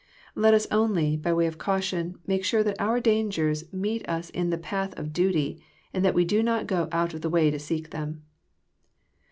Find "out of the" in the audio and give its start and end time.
6.91-7.29